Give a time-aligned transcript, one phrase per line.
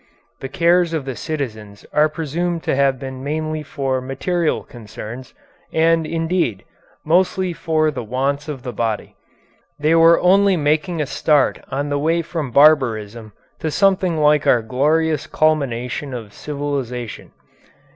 [0.39, 5.35] The cares of the citizens are presumed to have been mainly for material concerns,
[5.71, 6.63] and, indeed,
[7.05, 9.15] mostly for the wants of the body.
[9.77, 14.63] They were only making a start on the way from barbarism to something like our
[14.63, 17.31] glorious culmination of civilization.